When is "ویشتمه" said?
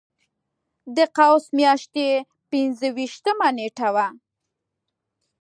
2.97-3.49